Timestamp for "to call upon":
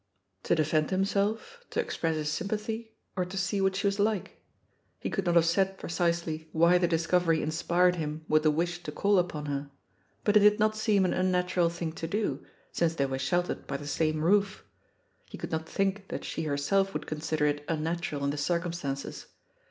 8.81-9.45